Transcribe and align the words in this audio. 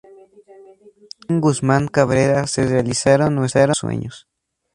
Juan 1.27 1.41
Guzmán 1.41 1.87
Cabrera 1.87 2.47
se 2.47 2.65
realizaron 2.65 3.35
nuestros 3.35 3.77
sueños. 3.77 4.27